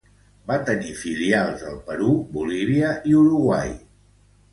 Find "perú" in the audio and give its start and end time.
1.89-2.13